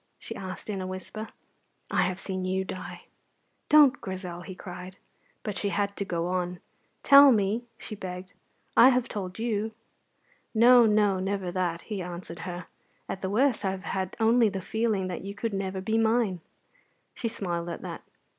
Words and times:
she 0.17 0.35
asked, 0.35 0.67
in 0.67 0.81
a 0.81 0.87
whisper. 0.87 1.27
"I 1.91 2.01
have 2.01 2.19
seen 2.19 2.43
you 2.43 2.65
die." 2.65 3.03
"Don't, 3.69 4.01
Grizel!" 4.01 4.41
he 4.41 4.55
cried. 4.55 4.97
But 5.43 5.59
she 5.59 5.69
had 5.69 5.95
to 5.95 6.03
go 6.03 6.25
on. 6.29 6.59
"Tell 7.03 7.31
me," 7.31 7.65
she 7.77 7.93
begged; 7.93 8.33
"I 8.75 8.89
have 8.89 9.07
told 9.07 9.37
you." 9.37 9.69
"No, 10.55 10.87
no, 10.87 11.19
never 11.19 11.51
that," 11.51 11.81
he 11.81 12.01
answered 12.01 12.39
her. 12.49 12.65
"At 13.07 13.21
the 13.21 13.29
worst 13.29 13.63
I 13.63 13.69
have 13.69 13.83
had 13.83 14.15
only 14.19 14.49
the 14.49 14.59
feeling 14.59 15.05
that 15.05 15.23
you 15.23 15.35
could 15.35 15.53
never 15.53 15.81
be 15.81 15.99
mine." 15.99 16.41
She 17.13 17.27
smiled 17.27 17.69
at 17.69 17.83
that. 17.83 18.01